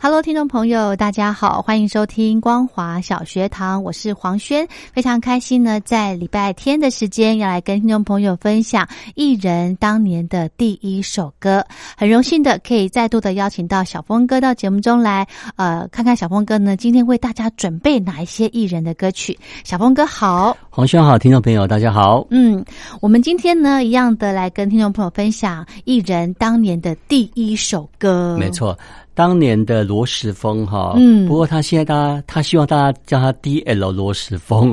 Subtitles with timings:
[0.00, 19.36] Hello，听众朋友，大家好，欢迎收听光华小学堂，我是黄轩，非常开心呢，在礼拜天的时间要来跟听众朋友分享艺人当年的第一首歌，很荣幸的可以再度的邀请到小峰哥到节目中来，呃，看看小峰哥呢今天为大家准备哪一些艺人的歌曲。
[19.64, 22.64] 小峰哥好，黄轩好，听众朋友大家好，嗯，
[23.00, 28.78] 我们今天呢一样的来跟听众朋友分享艺人当年的第一首歌，没错。
[29.18, 34.72] 当年的罗时峰哈，嗯，不过他现在大家他希望大家叫他 D L 罗时峰，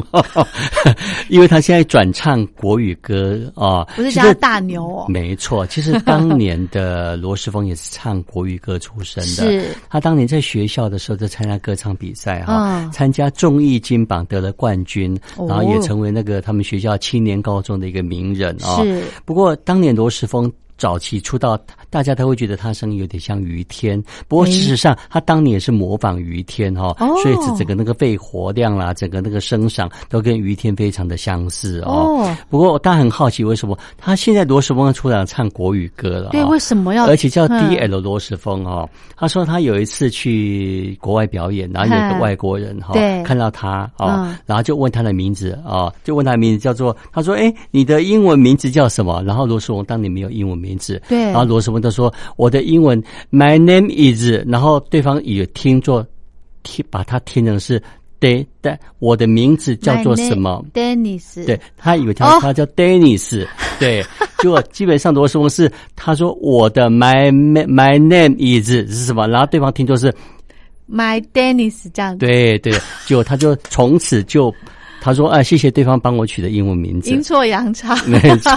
[1.30, 20.54] 因为他现在转唱国语歌啊，不是叫他大牛哦，没错，其实当年的罗时峰也是唱国语歌出身的，是，他当年在学校的时候就参加歌唱比赛哈，参加综艺金榜得了冠军，然后也成为那个他们学校青年高中的一个名人啊，是，不过当年罗时丰。
[20.78, 21.58] 早期出道，
[21.90, 24.02] 大家都会觉得他声音有点像于天。
[24.28, 32.30] 不过事实上，他当年也是模仿于天哈，所以整个那个肺活量啦，整个那个声响都跟于天非常的相似哦。
[32.50, 36.32] 不过大家很好奇，为什么他现在罗时丰出场唱国语歌了？
[36.32, 37.06] 对，为什么要？
[37.06, 38.90] 而且叫 D L 罗时丰哦。
[39.16, 42.94] 他说他有一次去国外表演，然后有个外国人哈
[43.24, 50.65] 看到他哦，然后就问他的名字啊，就问他的名字叫做，他说：“哎，你的英文名字叫什么？”然后罗时丰当年没有英文名。
[50.66, 56.06] 名字对，然后罗斯文他说我的英文 My name is，然后对方也听作
[56.64, 57.82] 听把它听成是
[58.20, 63.46] De 的，我的名字叫做什么？Dennis，对他以为他他叫 Dennis，
[63.80, 64.04] 对，
[64.42, 69.28] 结果基本上罗斯文是他说我的 My My name is 是什么？
[69.28, 70.12] 然后对方听作是
[70.90, 72.74] My Dennis 这样，对对，
[73.06, 74.54] 就他就从此就。
[75.06, 78.50] 他说：“啊，谢谢对方帮我取的英文名字，阴错阳差， 没错，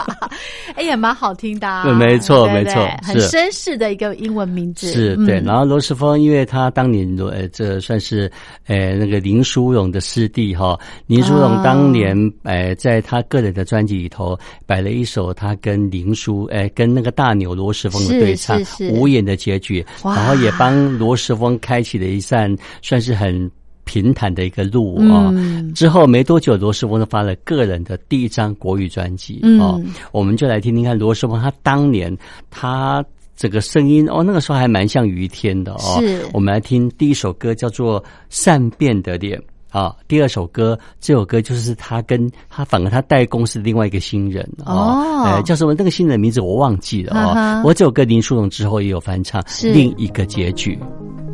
[0.76, 5.38] 哎也蛮好听的，对，没错，没错，很绅士的一个英文名字，是对。
[5.42, 8.32] 然后罗时丰，因为他当年呃，这算是
[8.66, 10.78] 呃那个林书荣的师弟哈。
[11.06, 18.58] 林书荣当年呃，在他个人的专辑里头摆了一首他跟林书哎跟那个大牛罗时丰的对唱
[18.90, 19.84] 《无言的结局》，
[20.16, 23.50] 然后也帮罗时丰开启了一扇算是很。”
[23.84, 25.32] 平坦的一个路啊，
[25.74, 29.80] 之后没多久，罗时丰就发了个人的第一张国语专辑啊，
[30.12, 32.16] 我们就来听听看罗时丰他当年
[32.50, 33.04] 他
[33.36, 35.98] 这个声音哦，那个时候还蛮像于天的哦。
[36.00, 38.00] 是，我们来听第一首歌叫做
[38.30, 39.38] 《善变的脸》
[39.78, 45.74] 啊，第二首歌这首歌就是他跟他反而他代工是另外一个新人哦，哎叫什么？
[45.76, 47.62] 那个新人名字我忘记了哦。
[47.64, 50.78] 我这首歌林书荣之后也有翻唱，另一个结局。
[50.78, 51.33] 留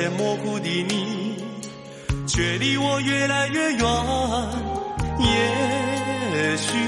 [0.00, 1.36] 前模糊的你，
[2.26, 3.86] 却离我越来越远。
[5.18, 6.78] 也许，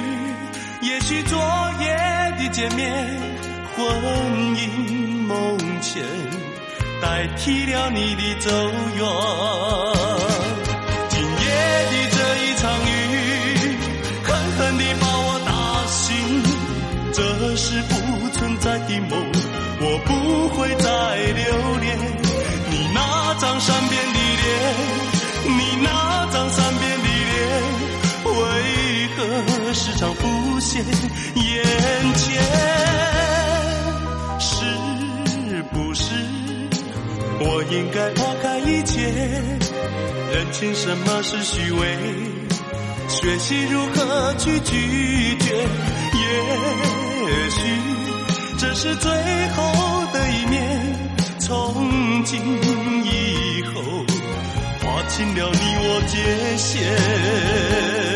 [0.81, 1.39] 也许昨
[1.79, 1.95] 夜
[2.39, 2.91] 的见面，
[3.77, 3.85] 魂
[4.57, 6.03] 萦梦牵，
[7.03, 8.51] 代替了你的走
[8.97, 9.05] 远。
[11.11, 11.47] 今夜
[11.91, 12.17] 的这
[12.47, 12.91] 一场雨，
[14.23, 15.53] 狠狠地把我打
[15.87, 16.17] 醒，
[17.13, 17.21] 这
[17.57, 17.93] 是不
[18.31, 18.57] 存。
[18.63, 19.19] 在的梦，
[19.81, 21.99] 我不会再留恋
[22.73, 24.45] 你那张善变的脸，
[25.45, 27.37] 你那张善变的脸，
[28.25, 28.41] 为
[29.15, 29.21] 何
[29.75, 31.63] 时常浮现眼
[32.15, 32.43] 前？
[34.41, 36.15] 是不是
[37.41, 39.03] 我应该抛开一切，
[40.33, 41.99] 认清什么是虚伪，
[43.07, 45.69] 学习如何去拒绝？
[47.25, 47.61] 也许
[48.59, 49.11] 这是最
[49.51, 49.63] 后
[50.13, 50.72] 的一面，
[51.45, 52.41] 从今
[53.05, 53.83] 以后
[54.81, 55.59] 划清了你
[55.89, 58.12] 我界限。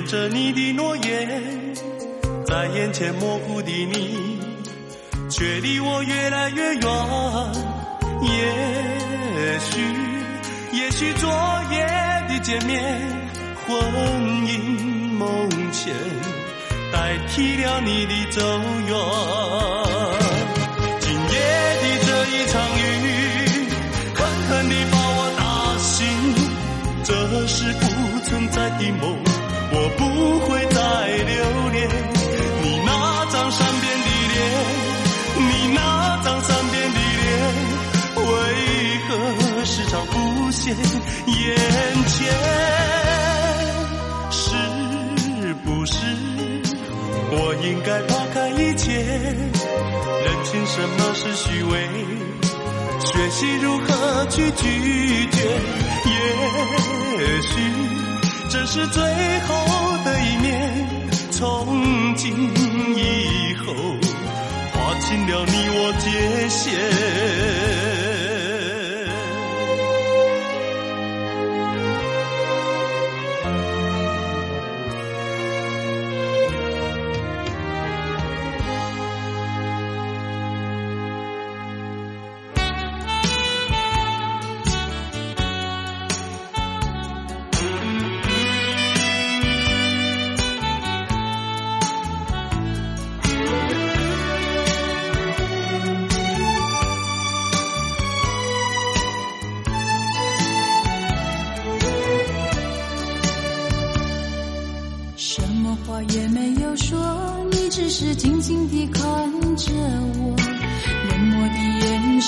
[0.00, 1.74] 留恋着你的诺言，
[2.46, 4.38] 在眼前模糊的你，
[5.28, 6.82] 却离我越来越远。
[8.22, 9.80] 也许，
[10.72, 11.28] 也许昨
[11.70, 11.86] 夜
[12.28, 12.82] 的见面，
[13.66, 13.76] 魂
[14.46, 14.60] 萦
[15.18, 15.94] 梦牵，
[16.92, 18.40] 代替了你的走
[18.86, 18.96] 远。
[21.00, 21.38] 今夜
[21.80, 22.80] 的这一场雨，
[24.14, 25.42] 狠狠地把我打
[25.78, 25.98] 醒。
[27.02, 27.12] 这
[27.46, 27.84] 是不
[28.24, 29.16] 存在的梦，
[30.20, 31.88] 不会再留恋
[32.62, 34.38] 你那张善变的脸，
[35.48, 35.80] 你那
[36.22, 37.26] 张善变的脸，
[38.16, 38.28] 为
[39.08, 39.08] 何
[39.64, 40.12] 时常浮
[40.50, 41.56] 现眼
[42.06, 42.28] 前？
[44.30, 44.44] 是
[45.64, 45.96] 不是
[47.32, 47.34] 我
[47.64, 51.88] 应该抛开一切，认清什么是虚伪？
[53.06, 55.38] 学习如何去拒绝，
[56.04, 57.54] 也许
[58.52, 59.54] 这是最后
[60.04, 60.88] 的一面。
[61.30, 62.34] 从今
[62.96, 63.72] 以后，
[64.72, 66.74] 划清了你我界限。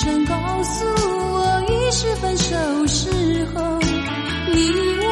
[0.03, 0.85] 的眼神告诉
[1.33, 3.09] 我已是分手时
[3.53, 3.79] 候。
[4.53, 5.07] 你我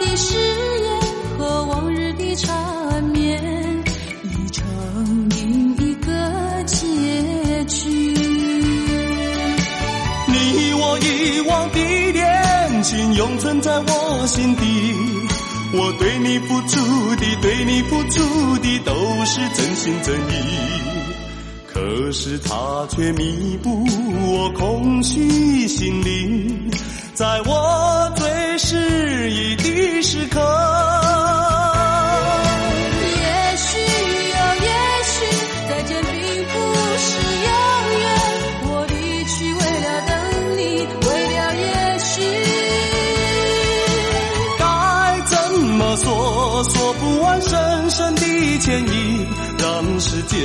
[0.00, 0.38] 的誓
[0.82, 1.00] 言
[1.38, 3.82] 和往日的缠绵，
[4.22, 6.76] 已成另一个结
[7.64, 7.88] 局。
[10.28, 11.78] 你我遗忘的
[12.12, 14.62] 恋情，永存在我心底。
[15.72, 18.94] 我对你付出的，对你付出的都
[19.24, 20.95] 是真心真意，
[21.86, 23.86] 可是他却弥补
[24.26, 26.68] 我空虚心灵，
[27.14, 30.40] 在我最失意的时刻。
[33.04, 33.78] 也许
[34.34, 34.68] 哦，也
[35.04, 35.14] 许
[35.68, 36.16] 再见并
[36.48, 36.54] 不
[36.98, 37.06] 是
[37.46, 37.50] 永
[38.00, 38.04] 远。
[38.64, 38.94] 我离
[39.26, 40.10] 去为了等
[40.58, 40.60] 你，
[41.06, 41.64] 为了也
[42.00, 42.10] 许。
[44.58, 44.64] 该
[45.26, 45.36] 怎
[45.78, 46.04] 么说？
[46.64, 49.24] 说不完深深的歉意，
[49.58, 50.36] 让时间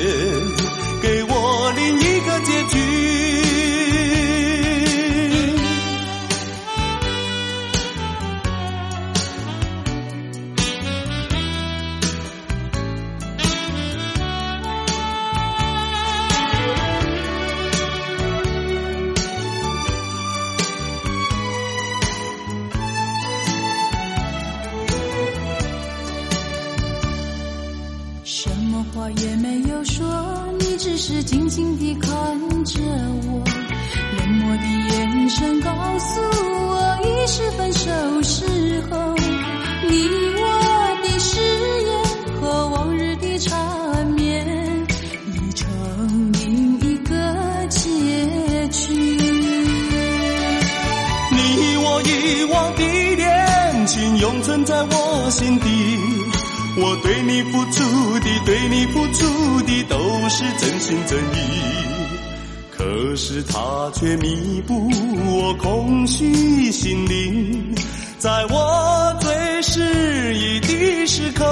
[66.11, 67.73] 空虚心灵，
[68.17, 71.45] 在我最失意的时刻。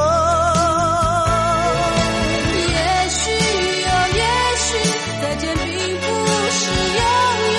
[2.67, 2.75] 也
[3.09, 3.31] 许
[3.85, 3.89] 啊，
[4.19, 4.21] 也
[4.59, 4.67] 许
[5.21, 5.65] 再见并
[6.01, 6.07] 不
[6.51, 6.61] 是
[6.97, 7.01] 永
[7.55, 7.57] 远。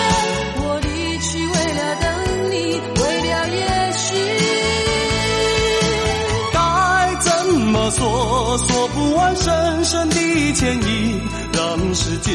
[0.59, 0.89] 我离
[1.21, 2.05] 去为了等
[2.51, 2.55] 你，
[3.01, 3.59] 为了也
[3.97, 4.05] 许。
[6.53, 6.59] 该
[7.21, 8.59] 怎么说？
[8.59, 10.17] 说不完深深的
[10.53, 11.19] 歉意，
[11.55, 12.35] 让时间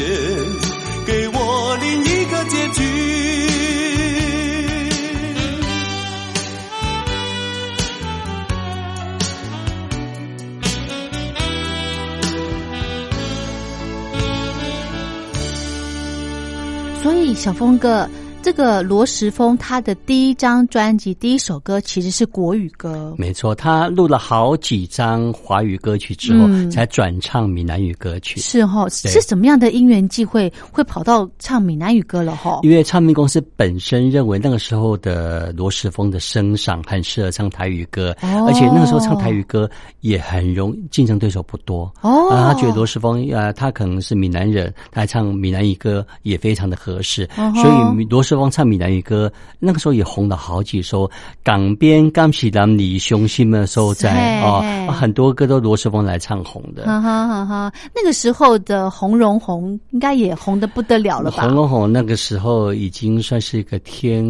[17.36, 18.08] 小峰哥，
[18.46, 28.40] 这个罗时峰他的第一张专辑第一首歌其实是国语歌，没错，他录了好几张华语歌曲之后，嗯才转唱闽南语歌曲。
[28.40, 28.84] 是哈？
[29.02, 32.60] 对是什么样的因缘际会会跑到唱闽南语歌了哈？
[32.62, 39.68] 因为唱片公司本身认为那个时候的罗时峰的声赏很适合唱台语歌，哦而且那个时候唱台语歌
[40.02, 41.92] 也很容竞争对手不多。
[42.02, 51.10] 哦啊，他觉得罗时峰呃，他可能是闽南人，他唱闽南语歌也非常的合适，哦所以罗时丰唱闽南语歌那个时候也红了好几首。
[51.44, 56.86] 港边刚起南里雄心的时候在啊很多歌都罗时丰来唱红的。
[56.86, 57.74] 哈哈哈哈！
[57.96, 61.54] 那个时候的红荣红应该也红的不得了了吧红？
[61.54, 64.26] 龙红那个时候已经算是一个天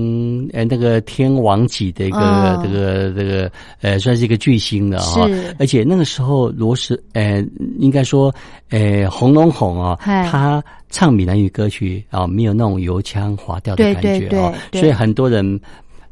[0.54, 7.44] 呃那个天王级的一个、嗯这个这个呃算是一个巨星了哈、是而且那个时候罗时呃
[7.80, 8.34] 应该说
[8.70, 15.60] 呃红龙红啊、嗨他唱闽南语歌曲啊、没有那种油腔滑调的感觉对哦，对对所以很多人。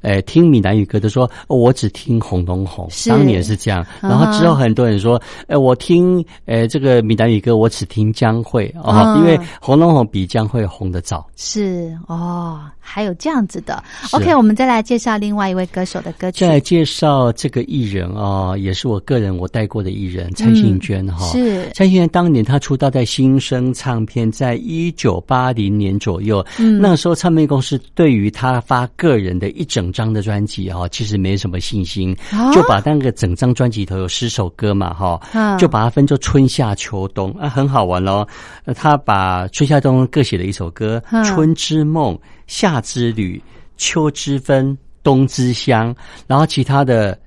[0.04, 3.10] 呃，听闽南语歌都说、哦我只听红龙红，是。
[3.10, 3.84] 当年是这样。
[4.02, 8.68] 嗯然后之后很多人说，呃，我听呃这个闽南语歌，我只听江蕙。
[8.84, 11.26] 啊、嗯因为红龙红比江蕙红的早。
[11.36, 13.84] 是哦，还有这样子的。
[14.12, 16.42] OK，我们再来介绍另外一位歌手的歌曲。
[16.42, 16.54] 再。
[16.54, 21.70] 来介绍这个艺人啊、也是我个人我带过的艺人蔡幸娟哈、嗯是。
[21.74, 26.80] 蔡幸娟当年她出道在新生唱片，在一九八零年左右，嗯。
[26.80, 38.28] 那个时候唱片公司对于她发个人的一整张的专辑哈、其实没什么信心，啊就把那个整张专辑里头有十首歌嘛哈、嗯就把它分作春夏秋冬啊，很好玩哦。
[38.66, 43.42] 呃他把春夏冬各写了一首歌，嗯春之梦、夏之旅、
[43.78, 45.96] 秋之分、冬之香，
[46.28, 47.18] 然后其他的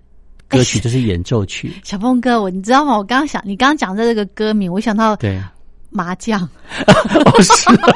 [0.48, 1.72] 歌曲就是演奏曲。
[1.84, 2.98] 小峰哥，我你知道吗？
[2.98, 5.40] 我刚刚想，你刚刚讲的这个歌名，我想到对，
[5.90, 6.40] 麻将，
[7.24, 7.92] 哦是啊，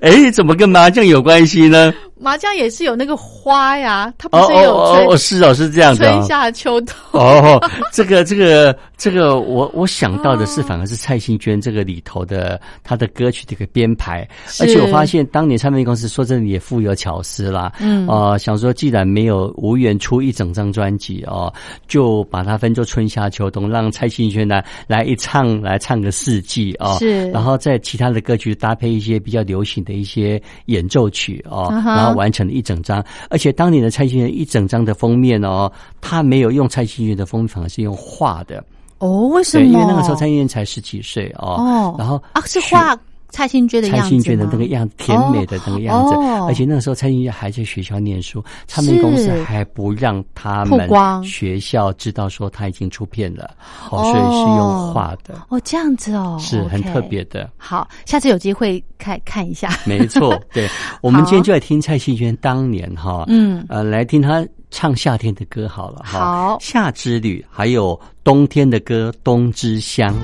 [0.02, 1.92] 哎，怎么跟麻将有关系呢？
[2.22, 6.26] 麻将也是有那个花呀，它不哦是有春、哦哦，是哦，是这样的、春哦。
[6.26, 6.94] 夏秋冬。
[7.10, 7.60] 哦，
[7.92, 14.26] 这个这个这个，我我想到的是，反而是蔡幸娟这个里头的她的歌曲的一个编排，
[14.60, 18.06] 而且我发现当年唱片公司说真的也富有巧思啦，嗯。
[18.06, 21.52] 呃，想说既然没有无缘出一整张专辑哦，
[21.88, 27.30] 就把它分作春夏秋冬，让蔡幸娟呢来一唱来唱个四季哦，是。
[27.30, 38.62] 然后在其他的歌曲搭配一些比较流行的一些演奏曲哦，然后完成了一整张，而且当年的蔡幸娟一整张的封面哦，他没有用蔡幸娟的封面，反而是用画的。
[38.98, 39.66] 哦，为什，么？
[39.66, 42.96] 因为那个时候蔡幸元才十几岁哦，哦然后啊是画
[43.32, 50.88] 蔡幸娟的样子吗蔡幸娟的那个样子，甜美的那个样子，哦而且那个时候蔡幸娟还在学校念书，唱片公司还不让他们
[51.24, 53.50] 学校知道说他已经出片了，
[53.90, 54.02] 哦，哦。
[54.04, 57.50] 所以是用画的，哦，这样子哦，是很特别的。
[57.56, 59.70] 好，下次有机会看看一下。
[59.86, 60.68] 没错， 对，
[61.00, 63.64] 我们今天就来听蔡幸娟当年哈，嗯。
[63.68, 70.14] 呃，来听她唱夏天的歌好了哈，好夏之旅，还有冬天的歌《冬之香》。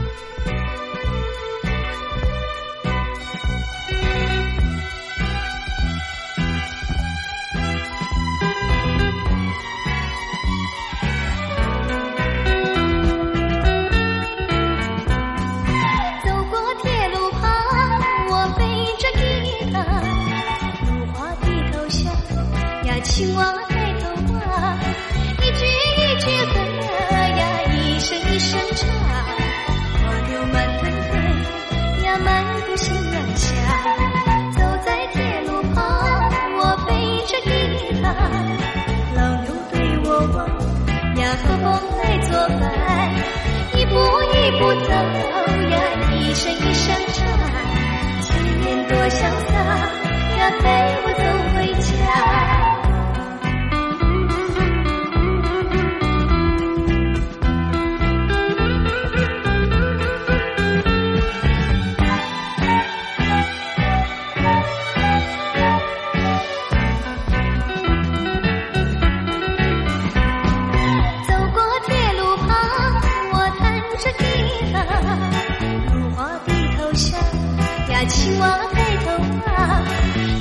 [78.07, 79.11] 青蛙抬头
[79.47, 79.83] 望，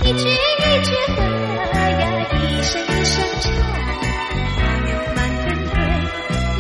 [0.04, 0.32] 一只一
[0.84, 3.46] 只歌呀，一声一声唱。
[4.86, 5.72] 牛满天飞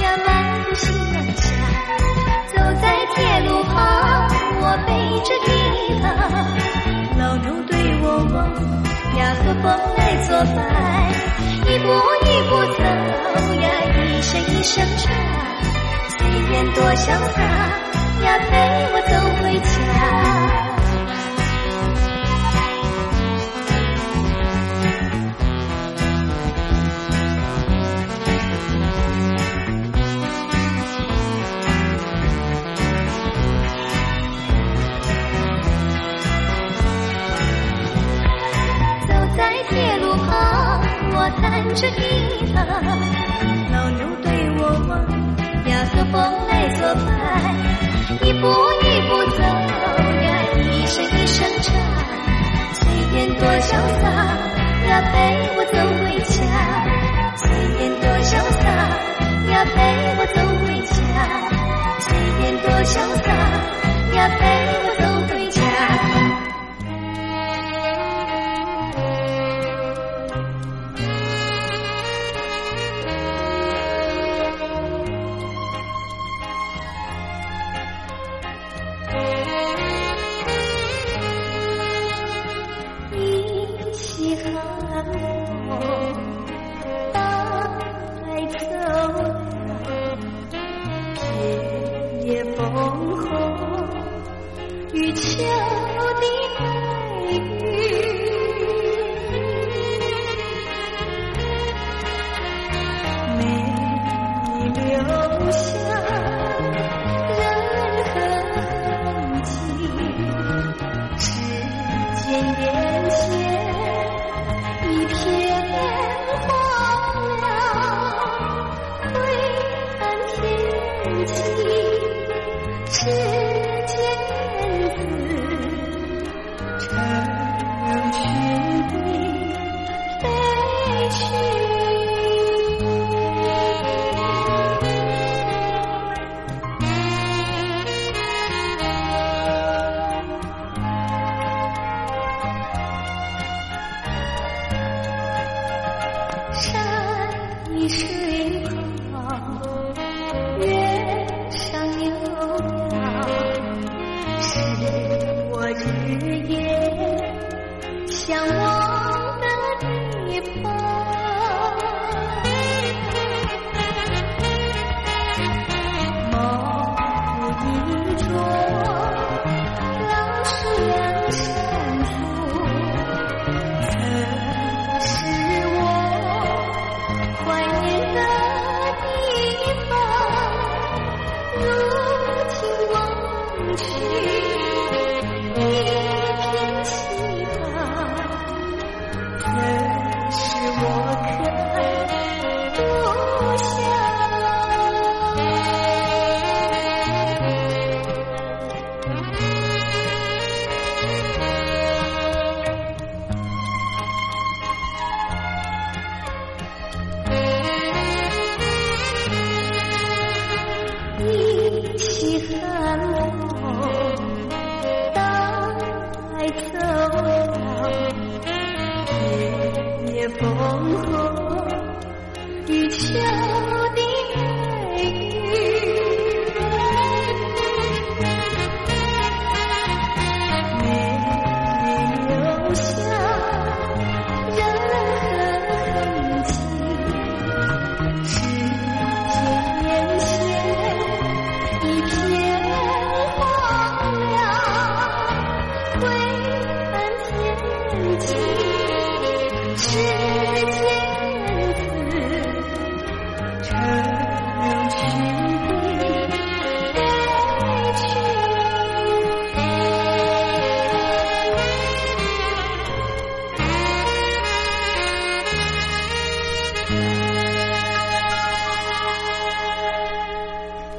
[0.02, 0.28] 呀，满
[0.64, 1.40] 头夕阳下。
[2.48, 2.84] 走在
[3.16, 3.16] 铁
[3.48, 3.76] 路旁，
[4.60, 4.90] 我背
[5.24, 5.48] 着吉
[6.02, 6.04] 他。
[7.20, 8.36] 老牛对我望
[9.18, 9.66] 呀，和风
[9.98, 10.58] 来作伴。
[11.68, 11.86] 一步
[12.26, 12.80] 一步走
[13.62, 15.06] 呀，一声一声唱。
[16.10, 16.20] 炊
[16.52, 17.38] 烟多潇洒
[18.26, 18.52] 呀，陪
[18.94, 19.12] 我走
[19.44, 20.77] 回家。
[41.38, 42.02] 我弹着吉
[42.52, 42.66] 他，
[43.72, 44.28] 老牛对
[44.58, 44.92] 我望，
[45.70, 46.18] 呀，和风
[46.48, 47.08] 来作伴，
[48.24, 48.48] 一步
[48.82, 50.26] 一步走呀，
[50.58, 51.68] 一声一声唱，
[52.74, 52.82] 随
[53.14, 53.70] 便多潇
[54.02, 54.10] 洒
[54.88, 55.14] 呀，陪
[55.58, 56.36] 我走回家，
[57.38, 57.46] 随
[57.78, 58.66] 便多潇洒
[59.52, 59.78] 呀，陪
[60.18, 60.98] 我走回家，
[62.00, 63.30] 随便多潇洒
[64.18, 64.42] 呀，陪
[64.84, 65.62] 我走回家。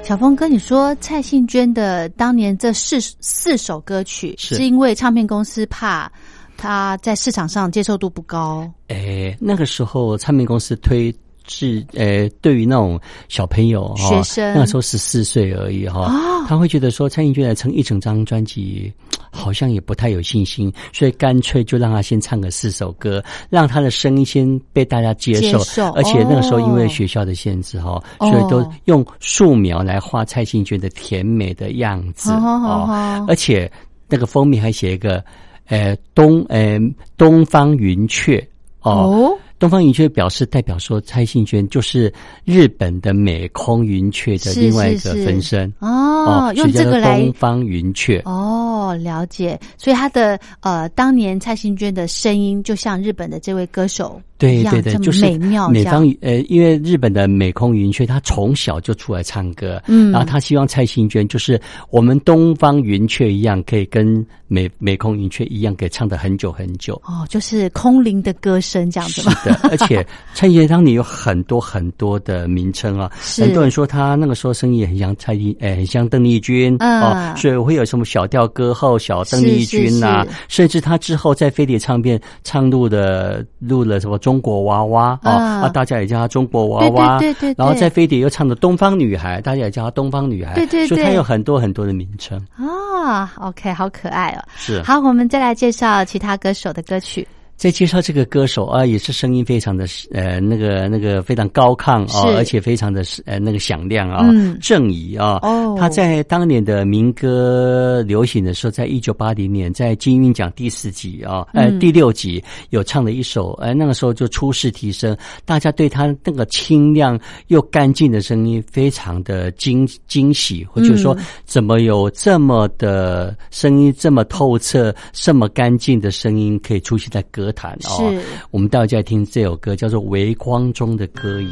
[0.09, 4.55] 小峰哥，你说蔡幸娟的当年这四四首歌曲，是。
[4.55, 6.11] 是因为唱片公司怕
[6.57, 11.15] 她在市场上接受度不高，诶，那个时候唱片公司推
[11.49, 18.91] 是呃，对于那种小朋友哈、学生那个时候十四岁而已哈、哦他会觉得说蔡幸娟来唱一整张专辑，
[19.31, 25.59] 好像也不太有信心，所以干脆就让他先唱个四首歌，让他的声音先被大家接受。
[25.59, 33.71] 接受而且那个时候因为哦学校的限制哈、哦所以都用素描来画蔡幸娟的甜美的样子哦而且
[34.09, 35.23] 那个封面还写一个。
[35.71, 36.79] 呃东呃
[37.19, 38.43] 东方云雀
[38.81, 39.37] 哦。
[39.59, 42.13] 哦，东方云雀表示代表说蔡幸娟就是
[42.45, 48.23] 日本的美空云雀的另外一个分身哦，用这个来东方云雀。
[48.25, 49.59] 哦，了解。
[49.77, 60.13] 所以他的呃，当年蔡幸娟的声音就像日本的这位歌手对对对，就是美妙美方呃，因为日本的美空云雀，他从小就出来唱歌，嗯。
[60.13, 66.95] 然后他希望蔡幸娟就是我们东方云雀一样，可以跟美美空云雀一样，可以唱的很久很久。
[67.05, 69.35] 哦，就是空灵的歌声这样子是吗？
[69.45, 77.03] 的，而且 蔡幸娟当年有很多很多的名称啊，很多人说他那个时候声音也很像蔡依，呃，很像邓丽君、嗯。
[77.03, 80.29] 哦，所以会有什么小调歌后、小邓丽君呐、是。
[80.29, 90.89] 是是甚至他之后在飞碟唱片唱录的录了什么中国娃娃哦，嗯啊，大家也叫她中国娃娃，对对对对然后在飞碟又唱的东方女孩，大家也叫她东方女孩，对对对。
[90.89, 94.45] 所以她有很多很多的名称，啊，OK，好可爱哦。
[94.55, 94.83] 是。
[94.83, 97.27] 好，我们再来介绍其他歌手的歌曲。
[97.59, 104.57] 在介绍这个歌手啊，也是声音非常的呃那个那个非常高亢哦，而且非常的呃那个响亮啊，嗯。
[104.63, 105.77] 郑怡啊，哦。
[105.77, 111.81] 他在当年的民歌流行的时候，在一九八零年在金韵奖第四集啊，呃嗯。
[111.81, 117.19] 第六集有唱了一首，呃那个时候就初试提升，大家对他那个清亮
[117.49, 121.25] 又干净的声音非常的惊惊喜，或者说嗯。
[121.45, 128.11] 怎么有这么的声音这么透彻、这么干净的声音可以出现在歌坛哦。
[128.11, 131.49] 是我们待会再听这首歌，叫做《微光中的歌吟》。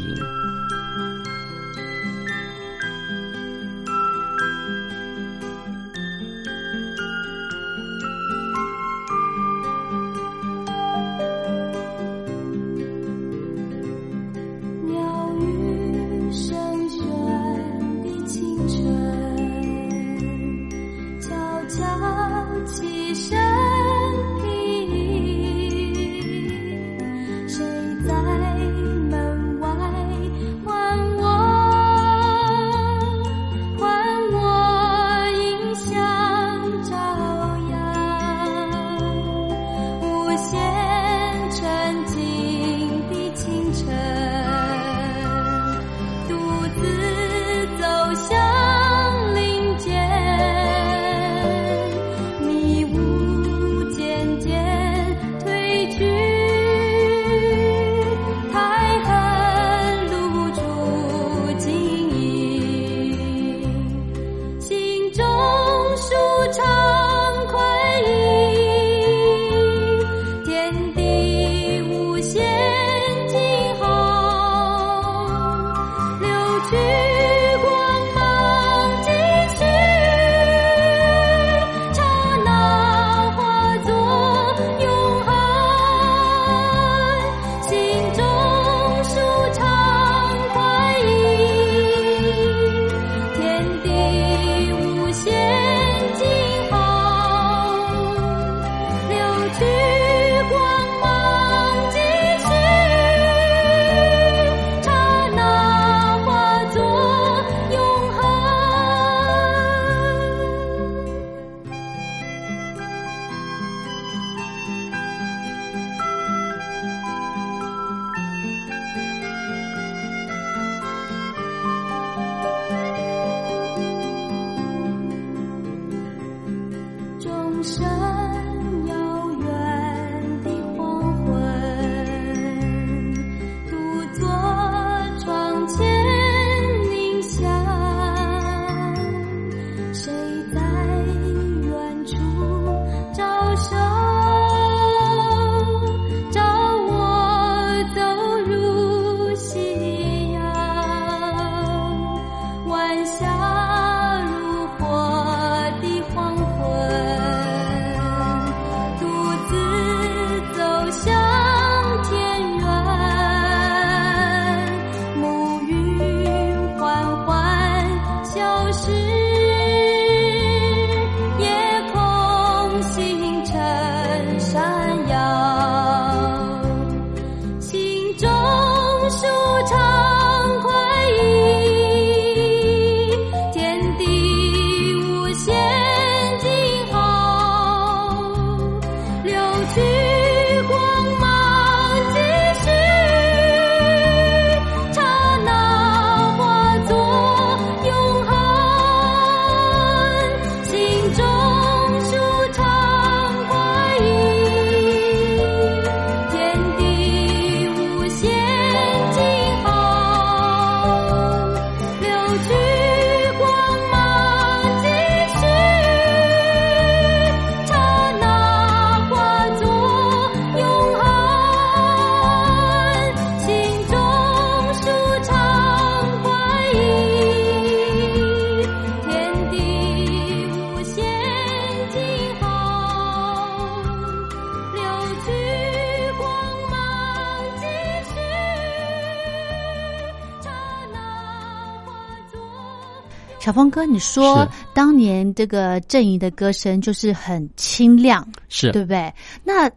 [243.57, 249.11] 峰哥，你说当年这个郑怡的歌声就是很清亮，是对不对？
[249.43, 249.69] 那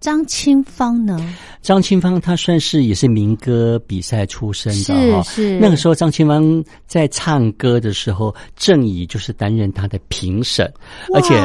[0.00, 1.18] 张清芳呢？
[1.62, 5.22] 张清芳，她算是也是民歌比赛出身的哈。
[5.22, 10.70] 是是那个时候，张清芳在唱歌的时候，郑怡就是担任她的评审，
[11.14, 11.42] 而且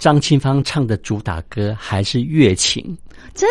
[0.00, 2.96] 张清芳唱的主打歌还是乐琴。
[3.34, 3.48] 真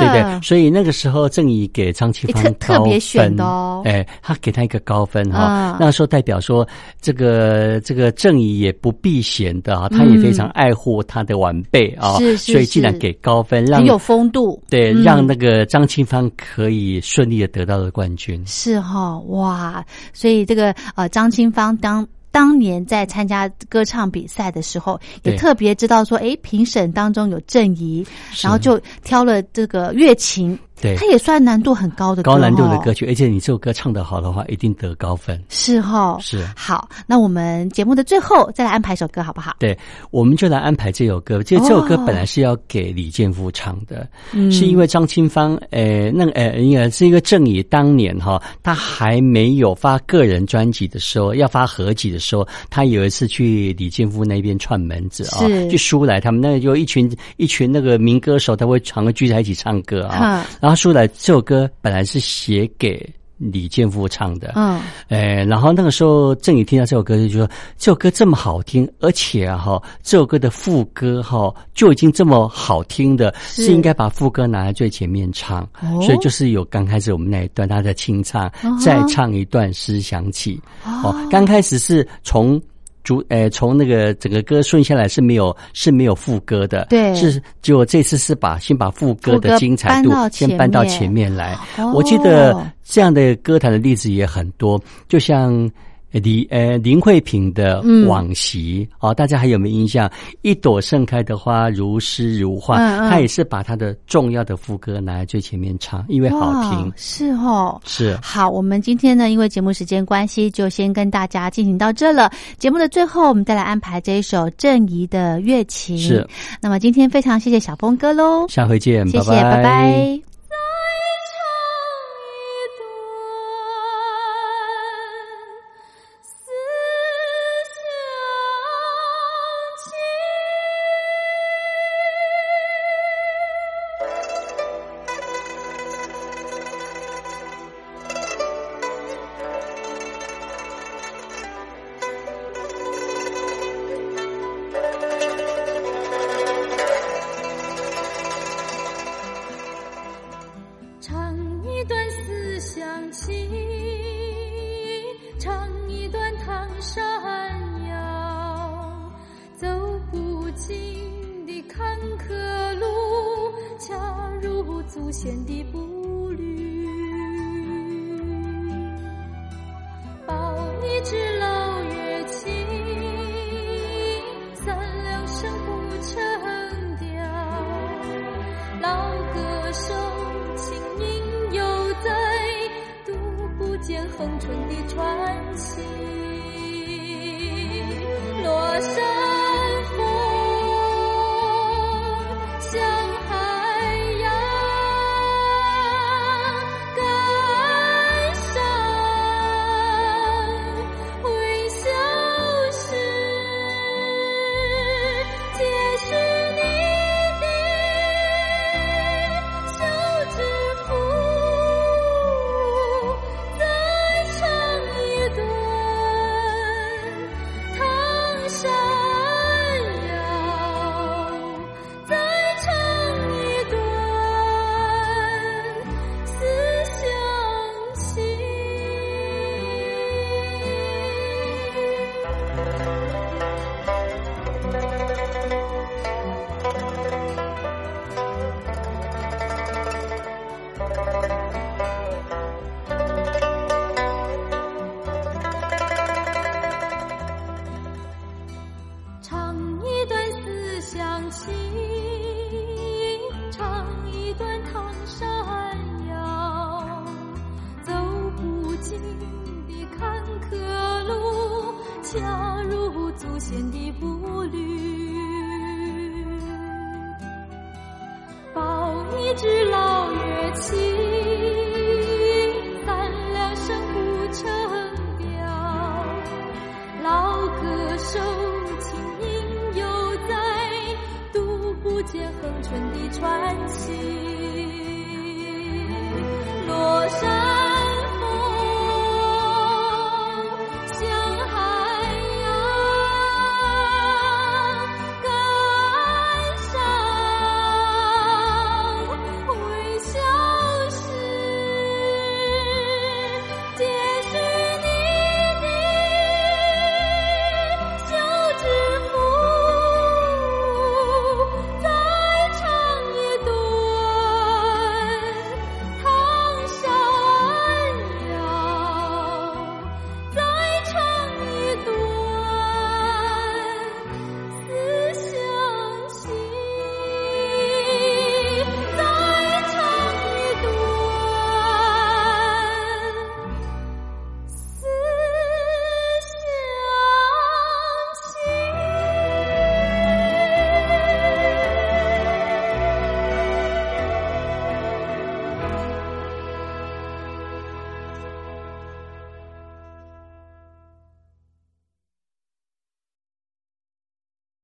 [0.00, 0.40] 的，对？
[0.42, 6.66] 所以那个时候，郑怡给张清芳特特别选的哦哎，他给他一个高分哈、嗯那时候代表说，
[7.00, 18.42] 这个这个郑怡也不避嫌的啊，他也非常爱护他的晚辈啊，嗯是是所以竟然给高分，让很有风度，对、嗯让那个张清芳可以顺利的得到了冠军。
[18.46, 19.84] 是哈、哇！
[20.12, 22.06] 所以这个呃，张清芳当。
[22.32, 28.04] 当年在参加歌唱比赛的时候，也特别知道说，哎，评审当中有郑怡，
[28.40, 35.40] 然后就挑了这个乐琴，对它也算难度很高的歌高难度的哦歌曲，而且你这首歌唱得好的话，一定得高分。
[35.48, 39.54] 是哈、是好，那我们节目的最后再来安排一首歌好不好？
[39.60, 39.78] 对，
[40.10, 41.40] 我们就来安排这首歌。
[41.42, 60.44] 其实这首歌哦本来是要给李健夫唱的，嗯是因为张清芳，呃，那个呃，应该是一个郑怡当年哈，他还没有发个人专辑的时候，要发合集的时候，他有一次去李健夫那边串门子啊是，去苏来他们那有一群一群那个民歌手，他会常会聚在一起唱歌啊。
[60.60, 63.08] 然后苏来这首歌本来是写给
[63.38, 73.64] 李健夫唱的，嗯，哎，然后那个时候郑宇听到这首歌，就说这首歌这么好听，而且啊哈，这首歌的副歌哈就已经这么好听的，是。
[73.64, 76.00] 是应该把副歌拿在最前面唱，哦。
[76.02, 82.60] 所以就是有刚开始我们那一段他在清唱，哦再唱一段诗想起，哦，刚开始是从。
[83.04, 87.14] 主呃，从那个整个歌顺下来是没有是没有副歌的，对。
[87.14, 91.58] 是结果这次是把先把副歌的精彩度先搬到前面来。
[91.78, 91.92] 哦。
[91.94, 95.70] 我记得这样的歌坛的例子也很多，就像
[96.12, 100.10] 李呃林慧萍的嗯《往昔》哦，大家还有没有印象？
[100.42, 106.92] 一朵盛开的花，如诗如画，嗯嗯他也是把他的重要的副歌拿来最前面唱，因为好听。
[106.96, 107.80] 是哦。
[107.84, 112.30] 是好，我们今天呢，因为节目时间关系，就先跟大家进行到这了。
[112.58, 115.98] 节目的最后，我们再来安排这一首郑怡的月琴。
[115.98, 116.26] 是，
[116.60, 120.31] 那么今天非常谢谢小峰哥喽，下回见，谢谢，拜拜